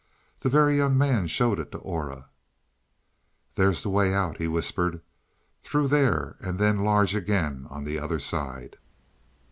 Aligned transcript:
The 0.39 0.49
Very 0.49 0.77
Young 0.77 0.97
Man 0.97 1.27
showed 1.27 1.59
it 1.59 1.71
to 1.73 1.77
Aura. 1.77 2.25
"There's 3.53 3.83
the 3.83 3.89
way 3.91 4.15
out," 4.15 4.37
he 4.37 4.47
whispered. 4.47 5.01
"Through 5.61 5.89
there 5.89 6.37
and 6.39 6.57
then 6.57 6.79
large 6.83 7.13
again 7.13 7.67
on 7.69 7.83
the 7.83 7.99
other 7.99 8.17
side." 8.17 8.77